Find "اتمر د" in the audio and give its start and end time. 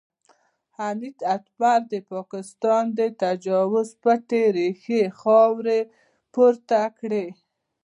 1.35-1.93